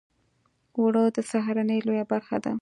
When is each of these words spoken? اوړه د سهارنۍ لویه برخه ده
اوړه 0.77 1.03
د 1.15 1.17
سهارنۍ 1.31 1.79
لویه 1.87 2.05
برخه 2.11 2.37
ده 2.43 2.53